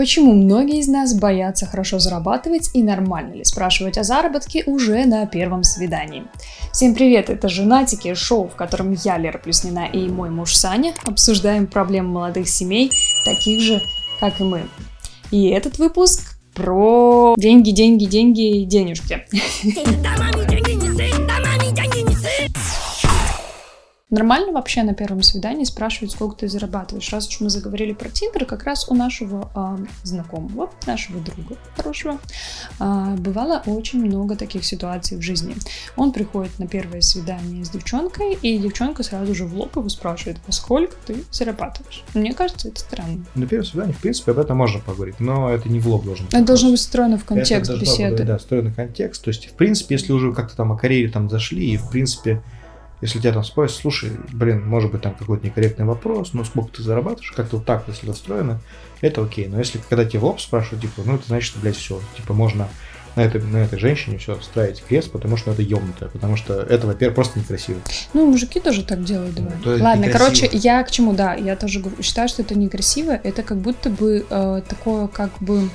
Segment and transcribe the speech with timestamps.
[0.00, 5.26] Почему многие из нас боятся хорошо зарабатывать и нормально ли спрашивать о заработке уже на
[5.26, 6.24] первом свидании?
[6.72, 11.66] Всем привет, это Женатики, шоу, в котором я, Лера Плюснина и мой муж Саня обсуждаем
[11.66, 12.90] проблемы молодых семей,
[13.26, 13.82] таких же,
[14.20, 14.62] как и мы.
[15.32, 19.26] И этот выпуск про деньги, деньги, деньги, денежки.
[24.10, 27.12] Нормально вообще на первом свидании спрашивать, сколько ты зарабатываешь.
[27.12, 32.18] Раз уж мы заговорили про Тиндер, как раз у нашего э, знакомого, нашего друга хорошего,
[32.80, 35.54] э, бывало очень много таких ситуаций в жизни.
[35.94, 40.38] Он приходит на первое свидание с девчонкой, и девчонка сразу же в лоб его спрашивает,
[40.44, 42.02] во сколько ты зарабатываешь.
[42.12, 43.24] Мне кажется, это странно.
[43.36, 46.26] На первом свидании, в принципе, об этом можно поговорить, но это не в лоб должно
[46.26, 46.34] быть.
[46.34, 48.16] Это должно быть встроено в контекст это беседы.
[48.16, 49.22] Быть, да, встроено в контекст.
[49.22, 52.42] То есть, в принципе, если уже как-то там о карьере там зашли, и, в принципе,
[53.00, 56.82] если тебя там спросят, слушай, блин, может быть там какой-то некорректный вопрос, но сколько ты
[56.82, 58.60] зарабатываешь, как-то вот так, если настроено,
[59.00, 59.48] это окей.
[59.48, 62.68] Но если когда тебе в лоб спрашивают, типа, ну это значит, блядь, все, типа можно
[63.16, 66.86] на этой, на этой женщине все ставить крест, потому что это ёбнутая, потому что это,
[66.86, 67.80] во-первых, просто некрасиво.
[68.14, 69.52] Ну, мужики тоже так делают, давай.
[69.64, 73.58] Ну, Ладно, короче, я к чему, да, я тоже считаю, что это некрасиво, это как
[73.58, 75.68] будто бы э, такое, как бы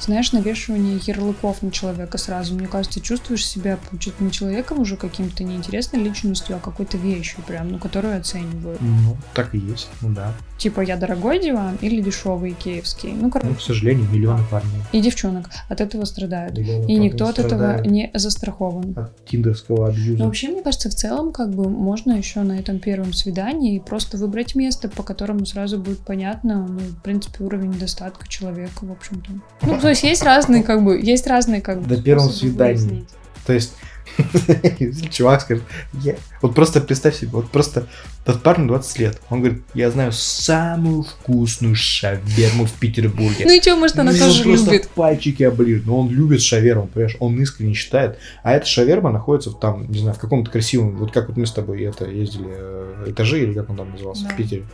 [0.00, 2.54] знаешь, навешивание ярлыков на человека сразу.
[2.54, 7.70] Мне кажется, чувствуешь себя, получить не человеком уже каким-то неинтересной личностью, а какой-то вещью прям,
[7.70, 8.80] ну, которую оценивают.
[8.80, 10.32] Ну, так и есть, ну да.
[10.58, 13.12] Типа, я дорогой диван или дешевый киевский.
[13.12, 13.50] Ну, короче.
[13.50, 14.82] Ну, к сожалению, миллионы парней.
[14.92, 16.58] И девчонок от этого страдают.
[16.58, 18.94] Миллионы и никто от этого не застрахован.
[18.96, 20.18] От тиндерского абьюза.
[20.18, 24.16] Но вообще, мне кажется, в целом, как бы, можно еще на этом первом свидании просто
[24.16, 29.30] выбрать место, по которому сразу будет понятно, ну, в принципе, уровень достатка человека, в общем-то.
[29.62, 33.04] Ну, то есть есть разные, как бы, есть разные, как бы, До первого свидания.
[33.46, 33.72] То есть,
[35.10, 35.64] чувак скажет,
[36.02, 37.86] «Я-» вот просто представь себе, вот просто
[38.26, 43.44] тот парень 20 лет, он говорит, я знаю самую вкусную шаверму в Петербурге.
[43.46, 44.88] Ну и что, может, она Ну, тоже он любит.
[44.90, 48.18] пальчики оближет, но он любит шаверму, понимаешь, он искренне считает.
[48.42, 51.52] А эта шаверма находится там, не знаю, в каком-то красивом, вот как вот мы с
[51.52, 54.30] тобой это ездили, э, этажи, или как он там назывался, Да.
[54.30, 54.64] в Питере.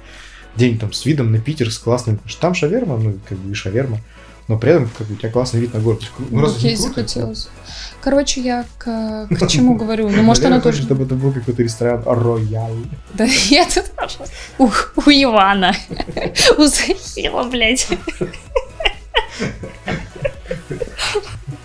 [0.57, 3.99] День там с видом на Питер, с классным, там шаверма, ну, как бы и шаверма,
[4.49, 6.03] но при этом как у тебя классный вид на город.
[6.19, 7.49] Ну, Ну, разве захотелось.
[8.03, 10.11] Короче, я к, к чему говорю?
[10.11, 10.83] Ну, может, она тоже...
[10.83, 12.71] чтобы это был какой-то ресторан Роял.
[13.15, 13.93] Да нет,
[14.59, 15.75] у, у Ивана.
[16.59, 17.89] У Захила, блядь.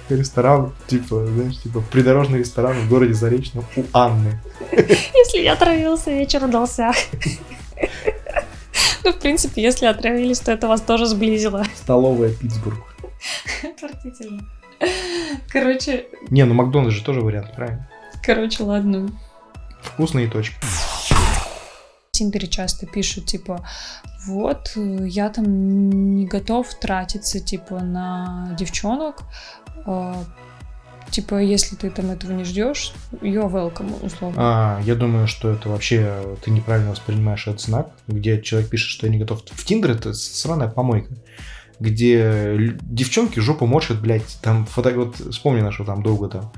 [0.07, 4.39] Ресторан, типа, знаешь, типа придорожный ресторан в городе Заречном у Анны.
[4.71, 6.93] Если я отравился, вечер удался.
[9.03, 11.63] Ну, в принципе, если отравились, то это вас тоже сблизило.
[11.75, 12.77] Столовая Питтсбург.
[13.63, 14.41] Отвратительно.
[15.49, 17.89] Короче, Не, ну Макдональдс же тоже вариант, правильно?
[18.23, 19.09] короче, ладно.
[19.81, 20.55] Вкусные точки.
[20.61, 23.65] В Тиндере часто пишут, типа,
[24.27, 29.23] вот, э, я там не готов тратиться, типа, на девчонок,
[29.85, 30.13] э,
[31.09, 34.35] типа, если ты там этого не ждешь, you're welcome, условно.
[34.37, 39.07] А, я думаю, что это вообще ты неправильно воспринимаешь этот знак, где человек пишет, что
[39.07, 39.43] я не готов.
[39.45, 41.13] В Тиндер это сраная помойка,
[41.79, 44.91] где девчонки жопу морщат, блядь, там фото...
[44.91, 46.51] вот вспомни нашего там долго там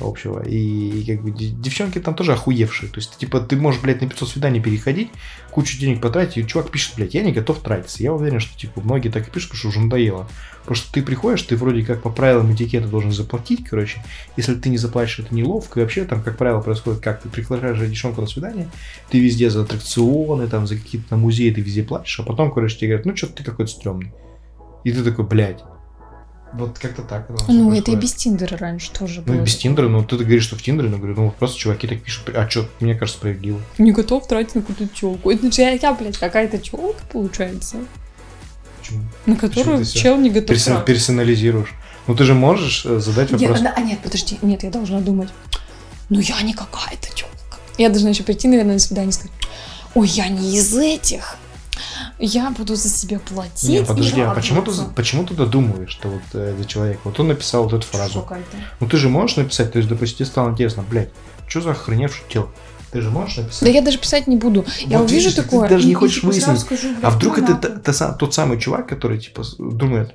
[0.00, 3.80] общего, и, и как бы де- девчонки там тоже охуевшие, то есть, типа, ты можешь,
[3.80, 5.10] блядь, на 500 свиданий переходить,
[5.50, 8.02] кучу денег потратить, и чувак пишет, блядь, я не готов тратиться.
[8.02, 10.28] Я уверен, что, типа, многие так и пишут, потому что уже надоело.
[10.60, 14.02] Потому что ты приходишь, ты вроде как по правилам этикета должен заплатить, короче.
[14.36, 15.78] Если ты не заплатишь, это неловко.
[15.78, 17.22] И вообще там, как правило, происходит как?
[17.22, 18.68] Ты приглашаешь девчонку на свидание,
[19.08, 22.88] ты везде за аттракционы, там, за какие-то музеи ты везде платишь, а потом, короче, тебе
[22.88, 24.12] говорят, ну, что ты какой-то стрёмный.
[24.84, 25.62] И ты такой, блядь.
[26.56, 27.26] Вот как-то так.
[27.28, 27.34] Ну,
[27.72, 28.00] это и происходит.
[28.00, 29.42] без Тиндера раньше тоже Ну, было.
[29.42, 32.02] и без Тиндера, ну, ты говоришь, что в Тиндере, ну, говорю, ну, просто чуваки так
[32.02, 33.60] пишут, а что, мне кажется, справедливо.
[33.78, 35.30] Не готов тратить на какую-то челку.
[35.30, 37.76] Это же я, я, блядь, какая-то челка получается,
[38.80, 39.04] Почему?
[39.26, 41.74] на которую всё чел не готов Персон- персонализируешь.
[42.06, 43.58] Ну, ты же можешь э, задать вопрос.
[43.60, 45.28] она- а нет, подожди, нет, я должна думать.
[46.08, 47.32] Ну я не какая-то челка.
[47.78, 49.32] Я должна еще прийти, наверное, на свидание и сказать,
[49.94, 51.36] ой, я не из этих.
[52.18, 53.68] Я буду за себя платить.
[53.68, 54.94] Не, и подожди, а почему ты, радоваться».
[54.94, 57.00] почему ты додумываешь, что вот э, за человека?
[57.04, 58.26] Вот он написал вот эту фразу.
[58.80, 61.10] Ну ты же можешь написать, то есть, допустим, тебе стало интересно, блядь,
[61.46, 62.48] что за охреневший тело?
[62.92, 63.62] Ты же можешь написать?
[63.62, 64.64] Да я даже писать не буду.
[64.86, 65.68] Я Вот увижу видишь, ты такое.
[65.68, 66.60] даже не и- хочешь типа выяснить.
[66.60, 70.14] скажу, а вдруг ну это та сам- тот самый чувак, который, типа, думает,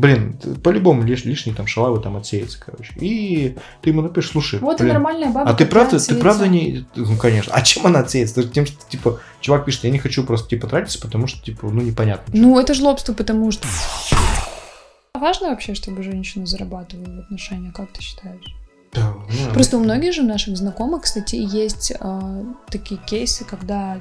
[0.00, 2.92] блин, по-любому лиш- лишний там шалавы там отсеется, короче.
[3.00, 5.50] И ты ему напишешь, слушай, Вот и блин, нормальная баба.
[5.50, 6.22] а ты правда, ты отсеется.
[6.22, 6.86] правда не...
[6.94, 7.52] Ну, конечно.
[7.54, 8.42] А чем она отсеется?
[8.42, 11.82] Тем, что, типа, чувак пишет, я не хочу просто, типа, тратиться, потому что, типа, ну,
[11.82, 12.32] непонятно.
[12.36, 13.66] Ну, это жлобство, потому что...
[15.14, 18.54] Важно вообще, чтобы женщина зарабатывала в отношениях, как ты считаешь?
[18.92, 24.00] Да, ну, Просто у многих же наших знакомых, кстати, есть э, такие кейсы, когда а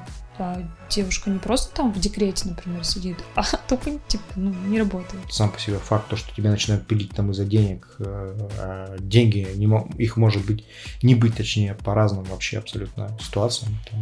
[0.89, 5.21] девушка не просто там в декрете, например, сидит, а тупо, типа, ну, не работает.
[5.29, 9.47] Сам по себе факт, то, что тебя начинают пилить там из-за денег, э, а деньги,
[9.55, 9.67] не,
[9.97, 10.65] их может быть,
[11.01, 13.77] не быть, точнее, по разным вообще абсолютно ситуациям.
[13.89, 13.99] Там,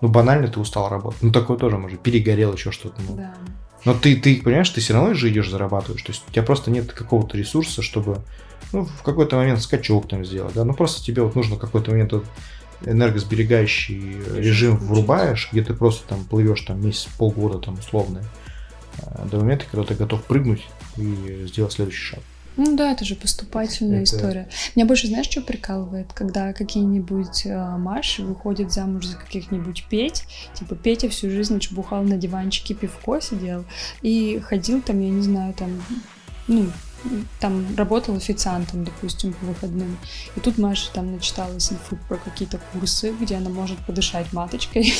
[0.00, 1.22] ну, банально ты устал работать.
[1.22, 3.00] Ну, такое тоже может, перегорел, еще что-то.
[3.02, 3.16] Ну.
[3.16, 3.34] Да.
[3.84, 6.02] Но ты, ты понимаешь, ты все равно же идешь зарабатываешь.
[6.02, 8.18] То есть у тебя просто нет какого-то ресурса, чтобы
[8.72, 10.54] ну, в какой-то момент скачок там сделать.
[10.54, 10.64] Да?
[10.64, 12.24] Ну, просто тебе вот нужно какой-то момент вот,
[12.84, 18.22] энергосберегающий режим врубаешь, где ты просто там плывешь там месяц, полгода там условно,
[18.98, 20.66] э, до момента, когда ты готов прыгнуть
[20.96, 22.20] и сделать следующий шаг.
[22.58, 24.16] Ну да, это же поступательная это...
[24.16, 24.48] история.
[24.74, 30.74] Меня больше, знаешь, что прикалывает, когда какие-нибудь э, Маши выходят замуж за каких-нибудь Петь, типа
[30.74, 33.64] Петя всю жизнь чебухал на диванчике, пивко сидел
[34.02, 35.70] и ходил там, я не знаю, там,
[36.48, 36.66] ну,
[37.40, 39.98] там работал официантом, допустим, по выходным.
[40.36, 44.92] И тут Маша там начиталась инфу про какие-то курсы, где она может подышать маточкой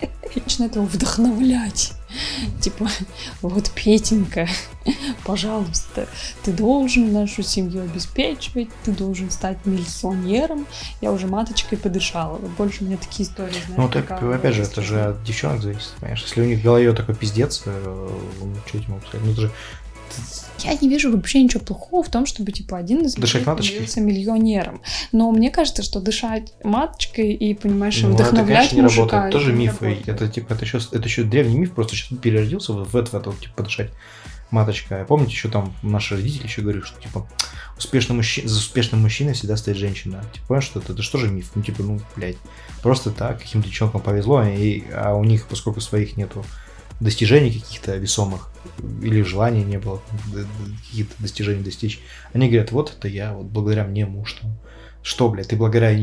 [0.34, 1.92] и начинает его вдохновлять.
[2.60, 2.88] Типа,
[3.42, 4.48] вот, Петенька,
[5.24, 6.08] пожалуйста,
[6.44, 10.66] ты должен нашу семью обеспечивать, ты должен стать миллионером.
[11.00, 12.36] Я уже маточкой подышала.
[12.36, 15.62] Вот больше у меня такие истории, знаешь, Ну, так, опять же, это же от девчонок
[15.62, 16.22] зависит, понимаешь?
[16.22, 18.08] Если у них в голове такой пиздец, э,
[18.40, 19.26] ну, что этим могу сказать?
[19.26, 19.52] Ну, это же
[20.64, 24.80] я не вижу вообще ничего плохого в том, чтобы, типа, один из людей становился миллионером.
[25.12, 29.16] Но мне кажется, что дышать маточкой и, понимаешь, ну, вдохновлять это, конечно, не мужика...
[29.16, 29.32] работает.
[29.32, 29.82] Тоже миф.
[29.82, 30.08] Работает.
[30.08, 33.30] Это, типа, это еще, это еще древний миф, просто сейчас переродился в, это, в это
[33.30, 33.90] вот, типа, подышать
[34.50, 35.04] маточка.
[35.08, 37.28] Помните, еще там наши родители еще говорили, что, типа,
[37.76, 40.24] успешный мужчина, за успешным мужчиной всегда стоит женщина.
[40.32, 41.50] Типа, понимаешь, что это, это что же миф?
[41.54, 42.36] Ну, типа, ну, блядь,
[42.82, 46.44] просто так, каким-то девчонкам повезло, и, а у них, поскольку своих нету
[47.00, 48.50] достижений каких-то весомых,
[49.02, 50.00] или желания не было
[50.90, 52.00] каких-то достижений достичь.
[52.32, 54.56] Они говорят, вот это я, вот благодаря мне муж там.
[55.02, 55.96] Что, блядь, ты благодаря...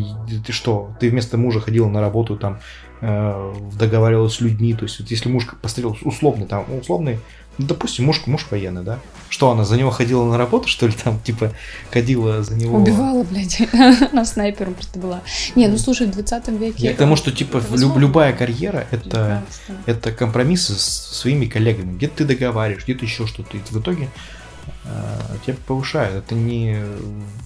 [0.46, 0.96] Ты что?
[1.00, 2.62] Ты вместо мужа ходила на работу, там,
[3.02, 4.74] э, договаривалась с людьми.
[4.74, 7.20] То есть, вот если муж посмотрел условный, там, условный
[7.58, 9.00] допустим, муж, муж военный, да?
[9.30, 11.52] Что, она за него ходила на работу, что ли, там, типа,
[11.92, 12.78] ходила за него...
[12.78, 13.62] Убивала, блядь,
[14.14, 15.22] на снайпером просто была.
[15.56, 16.88] Не, ну слушай, в 20 веке...
[16.88, 19.44] Я к тому, что, типа, люб, любая карьера это,–
[19.86, 21.96] это компромиссы с своими коллегами.
[21.96, 23.58] Где ты договариваешь, где ты еще что-то.
[23.58, 24.10] И в итоге
[25.46, 26.16] тебя повышают.
[26.26, 26.78] Это не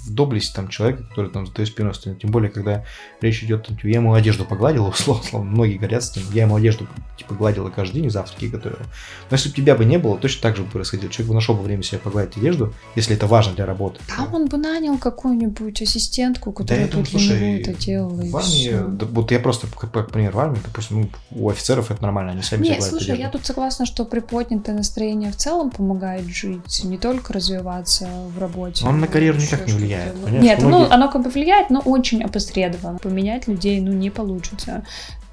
[0.07, 2.19] доблесть там человека, который там за твоей спиной стоит.
[2.19, 2.83] Тем более, когда
[3.21, 6.55] речь идет, типа, я ему одежду погладил, условно, условно многие говорят с ним, я ему
[6.55, 6.87] одежду
[7.17, 8.81] типа гладила каждый день завтраки готовила.
[9.29, 11.11] Но если бы тебя бы не было, точно так же бы происходило.
[11.11, 13.99] Человек бы нашел бы время себе погладить одежду, если это важно для работы.
[14.07, 18.21] Там он бы нанял какую-нибудь ассистентку, которая да, тут для него это делала.
[18.21, 21.91] В армии, да, вот я просто, как, как пример, в армии, допустим, ну, у офицеров
[21.91, 23.21] это нормально, они сами Нет, слушай, одежду.
[23.23, 28.85] я тут согласна, что приподнятое настроение в целом помогает жить, не только развиваться в работе.
[28.85, 30.15] Он на карьеру никак не влияет.
[30.29, 30.63] Нет, Многие...
[30.63, 32.99] ну оно как бы влияет, но очень опосредованно.
[32.99, 34.83] Поменять людей, ну, не получится.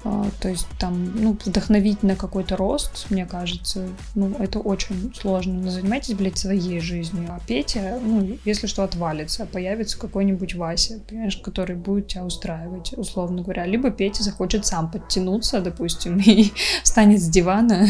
[0.07, 5.53] А, то есть там, ну, вдохновить на какой-то рост, мне кажется, ну, это очень сложно.
[5.53, 7.27] Но занимайтесь, блядь, своей жизнью.
[7.29, 13.41] А Петя, ну, если что отвалится, появится какой-нибудь Вася, понимаешь, который будет тебя устраивать, условно
[13.41, 13.65] говоря.
[13.65, 16.51] Либо Петя захочет сам подтянуться, допустим, и
[16.83, 17.87] встанет с дивана.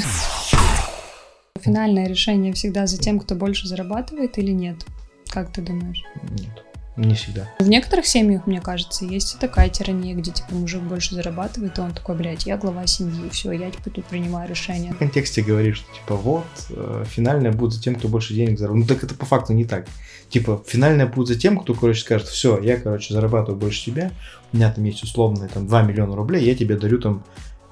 [1.66, 4.86] Финальное решение всегда за тем, кто больше зарабатывает или нет?
[5.30, 6.04] Как ты думаешь?
[6.30, 6.64] Нет.
[6.96, 7.50] Не всегда.
[7.60, 11.82] В некоторых семьях, мне кажется, есть и такая тирания, где типа мужик больше зарабатывает, и
[11.82, 14.94] он такой, блядь, я глава семьи, все, я типа тут принимаю решение.
[14.94, 18.90] В контексте говоришь, что типа вот, э, финальное будет за тем, кто больше денег зарабатывает.
[18.90, 19.88] Ну так это по факту не так.
[20.30, 24.12] Типа, финальное будет за тем, кто, короче, скажет, все, я, короче, зарабатываю больше тебя,
[24.54, 27.24] у меня там есть условные там 2 миллиона рублей, я тебе дарю там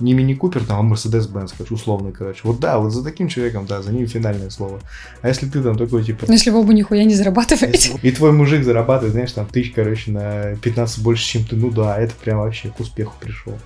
[0.04, 2.42] не Мини Купер, там, а Мерседес Бенц, короче.
[2.44, 4.82] Вот да, вот за таким человеком, да, за ним финальное слово.
[5.22, 6.26] А если ты там такой, типа...
[6.28, 7.98] Ну, если вы оба нихуя не зарабатываете.
[8.02, 11.98] И твой мужик зарабатывает, знаешь, там, тысяч, короче, на 15 больше, чем ты, ну да,
[11.98, 13.58] это прям вообще к успеху пришел.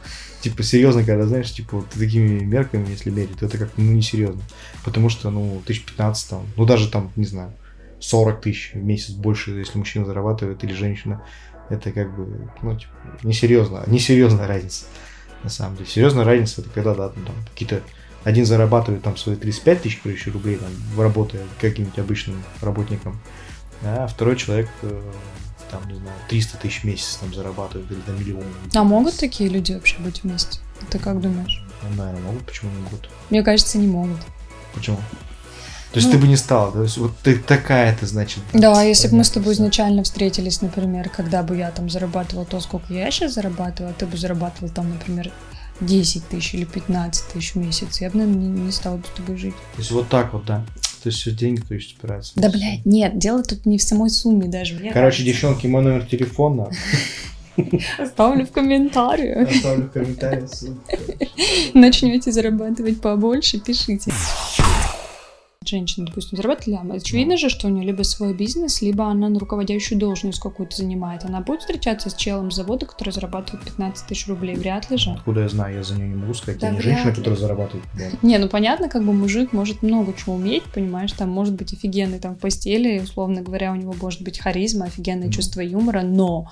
[0.42, 4.04] Типа, серьезно, когда, знаешь, типа, вот такими мерками, если мерить, то это как, ну, не
[4.04, 4.42] серьезно.
[4.86, 7.52] Потому что, ну, 1015 там, ну, даже там, не знаю,
[8.00, 11.24] 40 тысяч в месяц больше, если мужчина зарабатывает или женщина,
[11.70, 12.92] это как бы, ну, типа,
[13.24, 14.86] несерьезно, несерьезная разница
[15.44, 15.90] на самом деле.
[15.90, 17.82] Серьезная разница, это когда, да, там, какие-то
[18.24, 23.20] один зарабатывает там свои 35 тысяч, короче, рублей, там, работая каким-нибудь обычным работником,
[23.84, 25.02] а второй человек э,
[25.72, 28.44] там, не знаю, 300 тысяч в месяц там зарабатывает или там миллион.
[28.76, 30.60] А могут такие люди вообще быть вместе?
[30.90, 31.64] Ты как думаешь?
[31.84, 33.10] Ну, наверное, могут, почему не могут?
[33.30, 34.20] Мне кажется, не могут.
[34.74, 34.98] Почему?
[35.98, 38.44] То есть ну, ты бы не стала, то есть вот ты такая ты, значит.
[38.54, 42.60] Да, если бы мы с тобой изначально встретились, например, когда бы я там зарабатывала то,
[42.60, 45.32] сколько я сейчас зарабатываю, а ты бы зарабатывал там, например,
[45.82, 49.18] 10 тысяч или 15 тысяч в месяц, я бы, наверное, не, не стала бы с
[49.18, 49.56] тобой жить.
[49.56, 50.64] То есть вот так вот, да.
[51.02, 52.34] То есть все деньги, то есть опираются.
[52.36, 54.76] Да, блядь, нет, дело тут не в самой сумме даже.
[54.76, 55.24] Мне Короче, кажется.
[55.24, 56.70] девчонки, мой номер телефона.
[57.98, 59.50] Оставлю в комментариях.
[59.50, 60.52] Оставлю в комментариях.
[61.74, 64.12] Начнете зарабатывать побольше, пишите.
[65.68, 67.02] Женщина, допустим, зарабатывает.
[67.02, 71.26] Очевидно же, что у нее либо свой бизнес, либо она на руководящую должность какую-то занимает.
[71.26, 74.56] Она будет встречаться с челом завода, который зарабатывает 15 тысяч рублей.
[74.56, 75.12] Вряд ли же.
[75.12, 76.60] Откуда я знаю, я за нее не могу сказать.
[76.62, 77.16] Да я не женщина, ли.
[77.16, 77.86] которая зарабатывает.
[77.98, 78.06] Да.
[78.22, 82.20] Не, ну понятно, как бы мужик может много чего уметь, понимаешь, там может быть офигенный
[82.20, 85.32] там в постели, условно говоря, у него может быть харизма, офигенное Мгм.
[85.32, 86.50] чувство юмора, но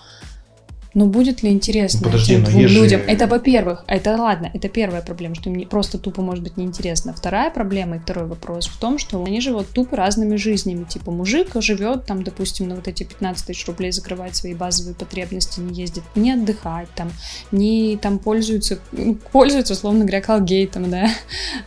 [0.95, 3.01] но будет ли интересно Ну, подожди, этим но двум же- людям?
[3.05, 7.13] Это, во-первых, это ладно, это первая проблема, что им не- просто тупо может быть неинтересно.
[7.13, 10.85] Вторая проблема и второй вопрос в том, что они живут тупо разными жизнями.
[10.85, 15.59] Типа мужик живет там, допустим, на вот эти 15 тысяч рублей, закрывает свои базовые потребности,
[15.59, 17.11] не ездит, не отдыхать там,
[17.51, 21.09] не там пользуется, ну, пользуется, условно говоря, колгейтом, да,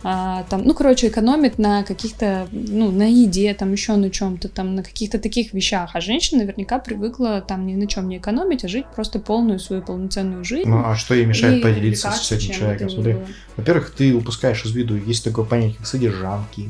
[0.03, 4.75] а, там, ну, короче, экономит на каких-то, ну, на еде, там, еще на чем-то, там,
[4.75, 8.67] на каких-то таких вещах, а женщина наверняка привыкла там ни на чем не экономить, а
[8.67, 10.69] жить просто полную свою полноценную жизнь.
[10.69, 12.89] Ну, а что ей мешает поделиться с этим человеком?
[12.89, 13.17] Смотри,
[13.57, 16.69] во-первых, ты упускаешь из виду, есть такое понятие, как содержанки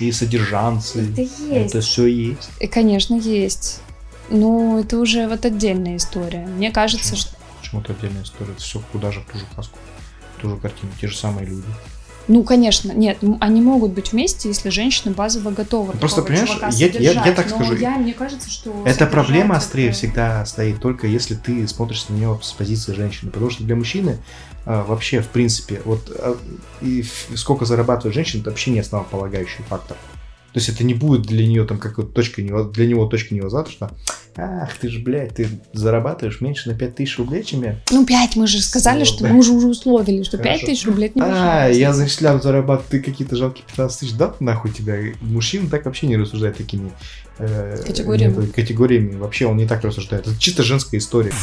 [0.00, 1.10] и содержанцы.
[1.12, 1.40] Это есть.
[1.50, 2.50] Это все есть.
[2.60, 3.80] И, конечно, есть.
[4.28, 6.46] Но это уже вот отдельная история.
[6.46, 7.20] Мне кажется, Почему?
[7.20, 8.52] что Почему это отдельная история?
[8.52, 9.78] Это все куда же в ту же каску,
[10.36, 11.66] в ту же картину, те же самые люди.
[12.28, 15.92] Ну, конечно, нет, они могут быть вместе, если женщина базово готова.
[15.92, 19.86] Просто, такого понимаешь, я- я- я так скажу, я, мне кажется, что Эта проблема острее
[19.88, 23.30] это- всегда стоит только если ты смотришь на него с позиции женщины.
[23.30, 24.18] Потому что для мужчины
[24.68, 26.36] а, вообще, в принципе, вот а,
[26.80, 27.04] и
[27.36, 29.96] сколько зарабатывает женщина, это вообще не основополагающий фактор.
[30.56, 33.34] То есть это не будет для нее там как вот точка нево- для него точка
[33.34, 33.90] невозврата, что
[34.38, 37.76] ах, ты же, блядь, ты зарабатываешь меньше на 5000 рублей, чем я.
[37.90, 39.28] Ну, 5 мы же сказали, Ну, что да.
[39.28, 40.66] мы уже, уже условили, что 5 Хорошо.
[40.66, 44.70] тысяч рублей это не А, я зачислял зарабатывать, ты какие-то жалкие 15 тысяч, да, нахуй
[44.70, 44.96] тебя.
[45.20, 46.90] Мужчина так вообще не рассуждает такими
[47.38, 48.40] э, Категориями.
[48.46, 49.16] нет, категориями.
[49.16, 50.26] Вообще он не так рассуждает.
[50.26, 51.34] Это чисто женская история.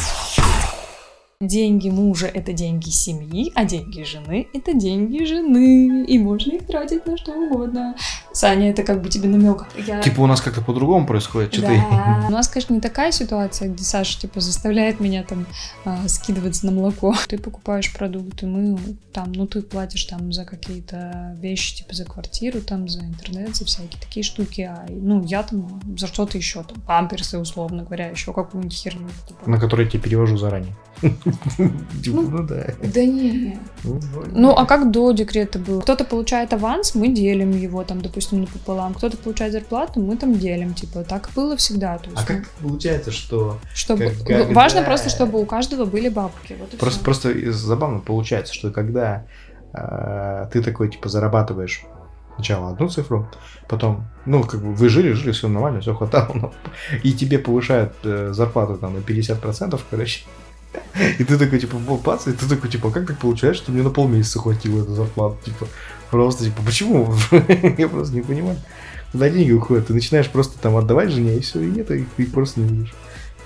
[1.40, 6.04] Деньги мужа– это деньги семьи, а деньги жены– это деньги жены.
[6.06, 7.96] И можно их тратить на что угодно.
[8.34, 9.64] Саня, это как бы тебе намек.
[9.86, 10.02] Я...
[10.02, 11.54] Типа у нас как-то по-другому происходит.
[11.54, 11.68] Что ты...
[11.68, 12.26] Да.
[12.28, 15.46] У нас, конечно, не такая ситуация, где Саша, типа, заставляет меня там
[15.84, 17.14] а, скидываться на молоко.
[17.28, 18.76] Ты покупаешь продукты, мы
[19.12, 23.64] там, ну, ты платишь там за какие-то вещи, типа, за квартиру, там, за интернет, за
[23.64, 28.32] всякие такие штуки, а, ну, я там за что-то еще, там, памперсы, условно говоря, еще
[28.32, 29.06] какую-нибудь херню.
[29.20, 29.50] покупаю.
[29.50, 30.74] На который я тебе перевожу заранее.
[31.00, 32.66] Типа, ну да.
[32.82, 33.58] Да не.
[33.84, 34.00] Ну,
[34.32, 35.80] Ну, а как до декрета было?
[35.80, 38.94] Кто-то получает аванс, мы делим его, там, допустим, напополам.
[38.94, 40.74] Кто-то получает зарплату, мы там делим.
[40.74, 41.98] Типа, так было всегда.
[41.98, 44.12] То есть, А как получается, что Чтобы...
[44.26, 46.56] Когда- Важно просто, чтобы у каждого были бабки.
[46.58, 47.04] Вот Просто, всё.
[47.04, 49.24] просто из- забавно получается, что когда
[49.72, 51.84] э, ты такой, типа, зарабатываешь
[52.36, 53.28] сначала одну цифру,
[53.68, 56.52] потом, ну, как бы вы жили, жили, все нормально, все хватало, но-
[57.02, 60.24] и тебе повышают э, зарплату там на 50%, короче,
[61.18, 63.82] и ты такой, типа, «Во, бац, и ты такой, типа, как так получается, что мне
[63.82, 65.66] на полмесяца хватило эту зарплату, типа,
[66.14, 67.12] просто, типа, почему?
[67.78, 68.56] Я просто не понимаю.
[69.10, 69.88] Куда деньги уходят?
[69.88, 72.94] Ты начинаешь просто там отдавать жене, и все, и нет, их, их просто не видишь.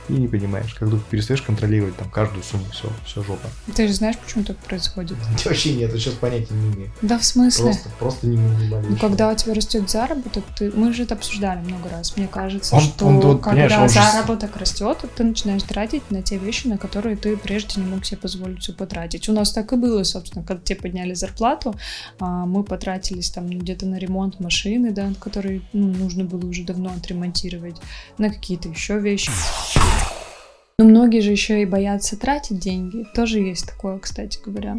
[0.08, 3.48] И не понимаешь, как только перестаешь контролировать там каждую сумму, все, все жопа.
[3.74, 5.16] Ты же знаешь, почему так происходит?
[5.44, 6.90] Вообще нет, я сейчас понятия не имею.
[7.02, 7.64] Да, в смысле?
[7.64, 8.84] Просто, просто не понимаю.
[8.88, 10.70] Ну, когда у тебя растет заработок, ты...
[10.70, 12.16] мы же это обсуждали много раз.
[12.16, 16.22] Мне кажется, Он- что он понимаешь, когда он же заработок растет, ты начинаешь тратить на
[16.22, 19.28] те вещи, на которые ты прежде не мог себе позволить все потратить.
[19.28, 21.74] У нас так и было, собственно, когда тебе подняли зарплату,
[22.18, 26.64] а, мы потратились там ну, где-то на ремонт машины, да, который ну, нужно было уже
[26.64, 27.76] давно отремонтировать,
[28.18, 29.30] на какие-то еще вещи.
[30.80, 33.04] Но многие же еще и боятся тратить деньги.
[33.12, 34.76] Тоже есть такое, кстати говоря.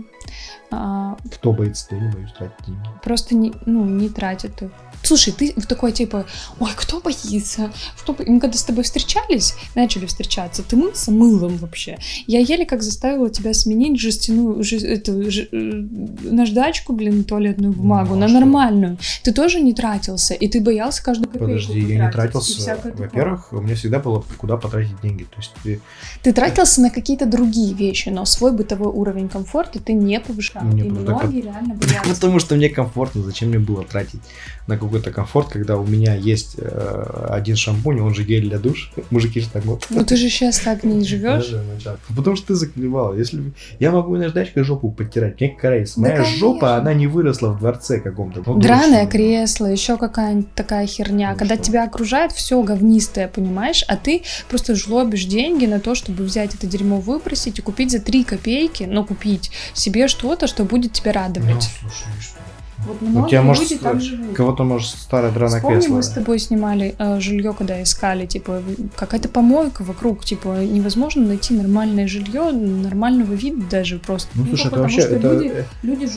[0.72, 2.80] А, Кто боится, я не боюсь тратить деньги.
[3.04, 4.72] просто не, ну, не тратят их.
[5.02, 6.26] Слушай, ты в такой типа,
[6.60, 7.72] ой, кто боится?
[8.02, 11.98] Кто бо-?» Мы когда с тобой встречались, начали встречаться, ты мылся мылом вообще.
[12.28, 15.86] Я еле как заставила тебя сменить жестяную, жи- эту, жи- э,
[16.24, 18.40] наждачку, блин, туалетную бумагу Ну, а на что?
[18.40, 18.98] нормальную.
[19.24, 22.78] Ты тоже не тратился, и ты боялся каждую копейку Подожди, я не тратился.
[22.96, 25.24] Во-первых, у меня всегда было куда потратить деньги.
[25.24, 25.82] То есть ты-
[26.24, 30.62] Ты тратился на какие-то другие вещи, но свой бытовой уровень комфорта ты не повышал.
[30.64, 32.10] Не, и ну, так многие реально боятся.
[32.14, 33.22] Потому что мне комфортно.
[33.24, 34.22] Зачем мне было тратить
[34.68, 38.92] на какой-то комфорт, когда у меня есть э, один шампунь, он же гель для душ.
[39.12, 39.86] Мужики же так вот.
[39.90, 41.48] Ну ты же сейчас так не живешь.
[41.50, 41.98] Даже начать.
[42.16, 43.16] Потому что ты заклевал.
[43.16, 45.56] Если я могу наждачкой жопу подтирать, мне.
[45.62, 46.38] Да, Моя конечно.
[46.38, 48.44] жопа, она не выросла в дворце каком-то.
[48.46, 51.32] Ну, Драное кресло, еще какая-нибудь такая херня.
[51.34, 51.64] Ну Когда что?
[51.66, 56.68] тебя окружает все говнистое, понимаешь, а ты просто жлобишь деньги на то, чтобы взять это
[56.68, 61.20] дерьмо, выбросить и купить за 3 копейки, но купить себе что-то, что будет тебя Ну,
[61.20, 61.70] радовать.
[61.80, 62.40] слушай, и что?
[62.88, 64.36] Вот У многие тебя может люди так живут.
[64.36, 65.96] Кого-то может старое драное Вспомни, кресло.
[65.96, 68.62] мы с тобой снимали э, жилье, когда искали, типа,
[68.96, 74.30] какая-то помойка вокруг, типа, невозможно найти нормальное жилье, нормального вида даже просто.
[74.36, 75.02] Ну, слушай, это потому вообще...
[75.02, 76.08] что Это, люди, э, люди.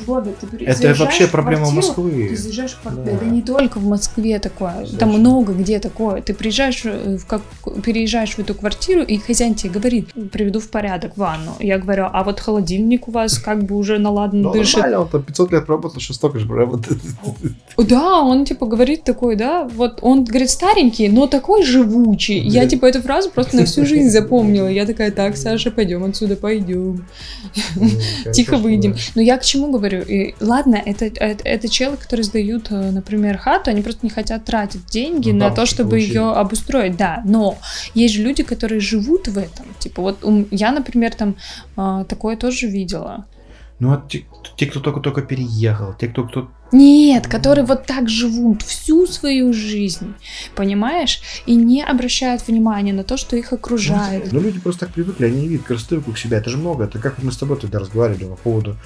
[0.41, 2.29] Ты при- это вообще проблема квартиру, Москвы.
[2.31, 3.05] Ты заезжаешь в квартиру.
[3.07, 3.13] Да.
[3.13, 4.75] Это не только в Москве такое.
[4.83, 4.99] Зачем?
[4.99, 6.23] Там много где такое.
[6.23, 7.43] Ты приезжаешь э, в как...
[7.83, 11.53] переезжаешь в эту квартиру, и хозяин тебе говорит, приведу в порядок ванну.
[11.59, 14.75] Я говорю, а вот холодильник у вас как бы уже наладан Ну, дышит.
[14.77, 17.01] нормально, он там 500 лет работал, сейчас столько же работает.
[17.79, 22.39] Да, он типа говорит такой, да, вот он говорит старенький, но такой живучий.
[22.39, 22.69] Я Да.
[22.69, 24.69] типа эту фразу просто на всю жизнь запомнила.
[24.69, 27.07] Я такая, так, Саша, пойдем отсюда, пойдем.
[28.33, 28.95] Тихо выйдем.
[29.15, 30.03] Но я к чему говорю?
[30.03, 34.45] И, ладно, это, это, это челы, которые сдают, э, например, хату, они просто не хотят
[34.45, 36.15] тратить деньги Ну, на то, что чтобы получили.
[36.15, 37.23] ее обустроить, да.
[37.25, 37.59] Но
[37.95, 39.67] есть же люди, которые живут в этом.
[39.79, 40.19] Типа вот
[40.51, 41.37] я, например, там
[41.77, 43.25] э, такое тоже видела.
[43.83, 44.23] Ну, а те,
[44.57, 46.49] те, кто только-только переехал, те, кто, кто...
[46.71, 50.15] Нет, которые вот так живут всю свою жизнь,
[50.55, 51.21] понимаешь?
[51.47, 54.31] И не обращают внимания на то, что их окружает.
[54.31, 56.39] Ну, люди просто так привыкли, они не видят красоты вокруг себя.
[56.39, 56.85] Это же много.
[56.85, 58.77] Это как мы с тобой тогда разговаривали по поводу...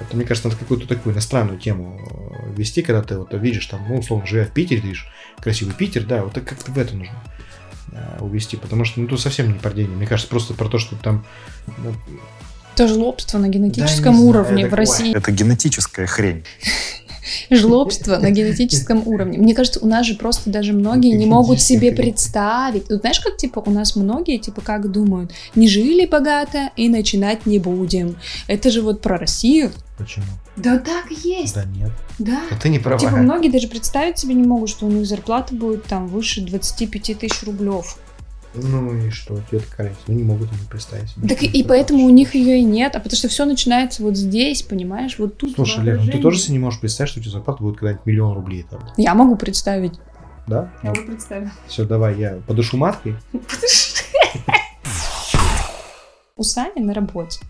[0.00, 3.84] Это, мне кажется, надо какую-то такую иностранную тему э, вести, когда ты вот видишь там,
[3.86, 5.08] ну, условно, живя в Питере, ты видишь
[5.40, 7.22] красивый Питер, да, вот так как-то в это нужно
[7.92, 9.90] э, увести, потому что, ну, тут совсем не про деньги.
[9.90, 11.26] Мне кажется, просто про то, что там...
[11.84, 11.92] ну,
[12.78, 15.16] Это жлобство на генетическом Да, не знаю, уровне это в России.
[15.16, 16.44] Это генетическая хрень.
[17.50, 19.36] Жлобство на генетическом уровне.
[19.36, 22.88] Мне кажется, у нас же просто даже многие не могут себе представить.
[22.88, 27.46] Ну, знаешь, как типа у нас многие, типа, как думают, не жили богато и начинать
[27.46, 28.16] не будем.
[28.46, 29.72] Это же вот про Россию.
[29.98, 30.26] Почему?
[30.56, 31.54] Да так есть.
[31.54, 31.90] Да нет.
[32.20, 32.42] Да.
[32.48, 33.00] Да ты не права.
[33.00, 37.18] Типа многие даже представить себе не могут, что у них зарплата будет там выше 25
[37.18, 37.98] тысяч рублев.
[38.54, 40.00] Ну и что, тебе это кажется?
[40.06, 41.28] Ну, не могут они представить себе.
[41.28, 44.16] Так и это поэтому у них ее и нет, а потому что все начинается вот
[44.16, 45.54] здесь, понимаешь, вот тут.
[45.54, 48.06] Слушай, Лер, ну ты тоже себе не можешь представить, что у тебя зарплата будет когда-нибудь
[48.06, 49.92] миллион рублей там, Я могу представить.
[50.46, 50.72] да?
[50.82, 51.50] Я могу представить.
[51.66, 53.16] Все, давай, я подышу маткой.
[56.36, 57.40] У Сани на работе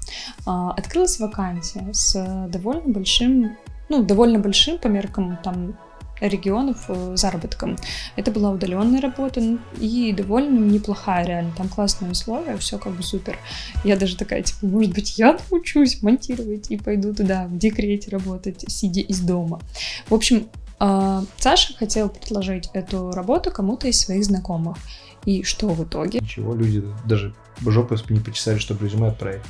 [0.47, 3.57] а, открылась вакансия с довольно большим,
[3.91, 5.77] ну, довольно большим по меркам там
[6.21, 7.77] регионов э, заработком.
[8.17, 11.53] Это была удаленная работа ну, и довольно неплохая реально.
[11.57, 13.39] Там классные условия, все как бы супер.
[13.85, 18.65] Я даже такая, типа, может быть, я научусь монтировать и пойду туда в декрете работать,
[18.69, 19.61] сидя из дома.
[20.09, 24.77] В общем, а, Саша хотел предложить эту работу кому-то из своих знакомых.
[25.25, 26.21] И что в итоге?
[26.21, 29.43] Ничего, люди даже жопы не почесали, чтобы резюме отправить.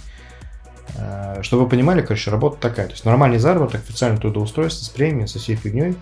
[0.97, 2.87] А, Чтобы вы понимали, короче, работа такая.
[2.87, 5.95] То есть нормальный заработок, официальное трудоустройство с премией, со всей фигней.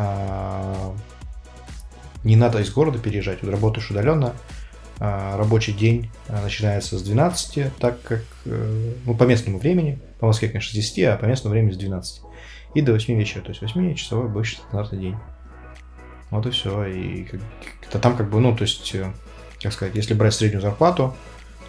[0.00, 0.94] А,
[2.22, 3.42] Не надо из города переезжать.
[3.42, 4.32] Работаешь удаленно.
[5.00, 10.26] А, Рабочий день а, начинается с 12, так как, э, ну, по местному времени, по
[10.26, 12.22] Москве, конечно, с 10, а по местному времени с 12.
[12.74, 15.16] И до 8 вечера, то есть 8-часовой обычный стандартный день.
[16.30, 16.84] Вот и все.
[16.84, 19.12] И как- там как бы, ну, то есть, э,
[19.60, 21.16] как сказать, если брать среднюю зарплату,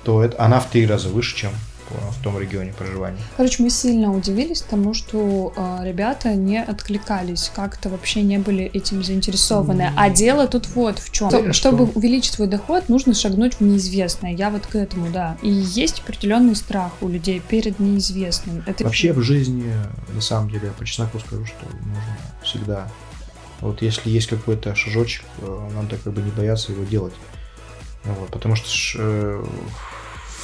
[0.04, 1.52] то это, она в три раза выше, чем
[1.90, 3.18] в- том регионе проживания.
[3.38, 9.04] Короче, мы сильно удивились тому, что э, ребята не откликались, как-то вообще не были этим
[9.04, 9.92] заинтересованы.
[9.96, 11.28] А дело тут вот в чем.
[11.30, 14.32] Уверен, Чтобы что- увеличить свой доход, нужно шагнуть в неизвестное.
[14.34, 15.38] Я вот к этому, да.
[15.42, 18.64] И есть определенный страх у людей перед неизвестным.
[18.68, 19.72] Это Вообще в жизни,
[20.14, 22.88] на самом деле, я по чесноку скажу, что нужно всегда,
[23.62, 27.14] вот если есть какой-то шажочек, э, надо как бы не бояться его делать.
[28.06, 29.46] Вот, потому что э,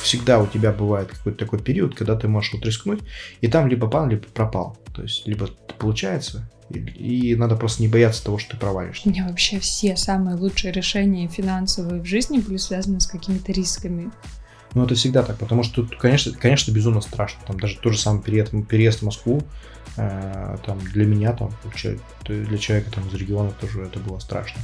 [0.05, 3.01] всегда у тебя бывает какой-то такой период, когда ты можешь вот рискнуть,
[3.41, 4.77] и там либо пал, либо пропал.
[4.93, 9.07] То есть, либо получается, и, и надо просто не бояться того, что ты провалишься.
[9.07, 14.11] У меня вообще все самые лучшие решения финансовые в жизни были связаны с какими-то рисками.
[14.73, 17.39] Ну, это всегда так, потому что тут, конечно, конечно, безумно страшно.
[17.47, 19.41] Там даже тот же самый переезд, переезд в Москву,
[19.95, 21.51] э, там, для меня, там,
[22.27, 24.59] для человека там, из региона тоже это было страшно.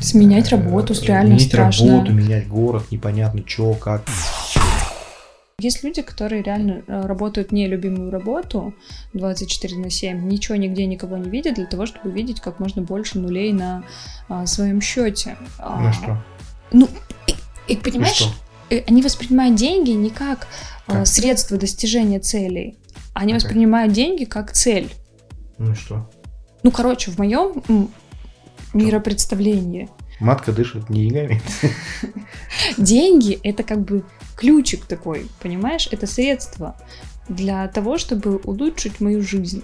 [0.00, 1.92] Сменять работу реально менять страшно.
[1.92, 4.02] работу, менять город, непонятно что, как.
[5.60, 8.74] Есть люди, которые реально э, работают нелюбимую работу
[9.14, 13.18] 24 на 7, ничего нигде никого не видят для того, чтобы видеть как можно больше
[13.18, 13.84] нулей на
[14.28, 15.36] а, своем счете.
[15.58, 16.24] А, Ну что?
[16.72, 16.88] Ну,
[17.28, 17.32] и,
[17.68, 18.28] и И понимаешь, что?
[18.70, 20.48] э, они воспринимают деньги не как,
[20.88, 21.06] а, Как?
[21.06, 22.76] средство достижения целей,
[23.14, 23.44] они А как?
[23.44, 24.92] воспринимают деньги как цель.
[25.56, 26.10] Ну и что?
[26.64, 27.62] Ну, короче, в моем
[28.74, 29.88] м, миропредставлении
[30.20, 31.40] Матка дышит не деньгами.
[32.78, 34.04] деньги это как бы
[34.36, 35.88] ключик такой, понимаешь?
[35.90, 36.76] Это средство
[37.28, 39.62] для того, чтобы улучшить мою жизнь.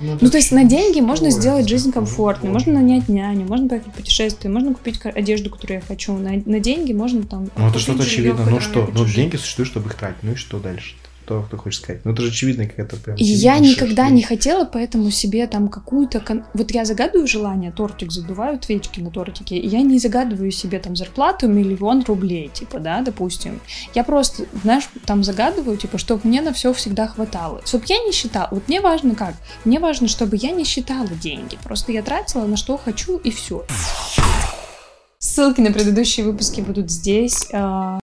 [0.00, 3.96] Ну, то есть на деньги можно сделать жизнь комфортной, можно нанять няню, можно поехать в
[3.96, 6.16] путешествие, можно купить одежду, которую я хочу.
[6.16, 7.50] На, на деньги можно там...
[7.56, 8.46] Ну это что-то очевидно.
[8.48, 8.88] Ну что?
[8.92, 10.22] Ну деньги существуют, чтобы их тратить.
[10.22, 10.94] Ну и что дальше?
[11.26, 12.04] Что ты хочешь сказать.
[12.04, 13.16] Ну, это же очевидно какая-то прям...
[13.16, 16.20] И я никогда не хотела, поэтому себе там какую-то...
[16.20, 16.44] Кон...
[16.54, 20.94] Вот я загадываю желание, тортик задуваю, свечки на тортике, и я не загадываю себе там
[20.94, 23.60] зарплату миллион рублей, типа, да, допустим.
[23.94, 27.60] Я просто, знаешь, там загадываю, типа, чтобы мне на все всегда хватало.
[27.66, 28.48] Чтобы я не считала.
[28.52, 29.34] Вот мне важно как?
[29.64, 31.58] Мне важно, чтобы я не считала деньги.
[31.64, 33.64] Просто я тратила на что хочу, и все.
[35.18, 37.48] Ссылки на предыдущие выпуски будут здесь.
[37.52, 37.94] А,